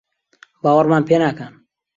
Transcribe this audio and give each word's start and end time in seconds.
باوەڕمان 0.63 1.03
پێ 1.07 1.15
ناکەن؟ 1.23 1.53